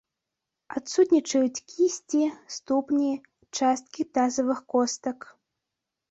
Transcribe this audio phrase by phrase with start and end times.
[0.77, 2.23] Адсутнічаюць кісці,
[2.55, 3.09] ступні,
[3.59, 5.27] часткі тазавых костак.